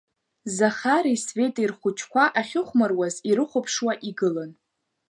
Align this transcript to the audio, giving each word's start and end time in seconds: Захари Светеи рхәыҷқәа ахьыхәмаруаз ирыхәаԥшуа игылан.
Захари 0.57 1.21
Светеи 1.25 1.69
рхәыҷқәа 1.71 2.23
ахьыхәмаруаз 2.39 3.15
ирыхәаԥшуа 3.29 3.93
игылан. 4.09 4.51